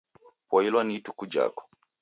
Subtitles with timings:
[0.49, 1.63] Poilwa ituku jako!